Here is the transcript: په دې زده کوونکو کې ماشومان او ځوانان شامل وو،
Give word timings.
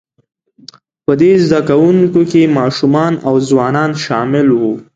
په 1.05 1.13
دې 1.21 1.31
زده 1.45 1.59
کوونکو 1.69 2.21
کې 2.31 2.53
ماشومان 2.57 3.13
او 3.27 3.33
ځوانان 3.49 3.91
شامل 4.05 4.47
وو، 4.59 4.73